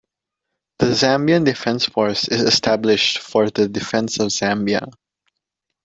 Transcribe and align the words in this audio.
The 0.79 0.87
Zambian 0.93 1.45
Defence 1.45 1.85
Force 1.85 2.27
is 2.27 2.41
established 2.41 3.19
for 3.19 3.51
the 3.51 3.67
defence 3.67 4.19
of 4.19 4.29
Zambia. 4.29 4.91